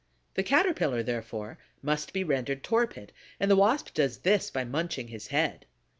The 0.33 0.41
Caterpillar, 0.41 1.03
therefore, 1.03 1.59
must 1.83 2.11
be 2.11 2.23
rendered 2.23 2.63
torpid, 2.63 3.13
and 3.39 3.51
the 3.51 3.55
Wasp 3.55 3.93
does 3.93 4.17
this 4.21 4.49
by 4.49 4.63
munching 4.63 5.09
his 5.09 5.27
head. 5.27 5.67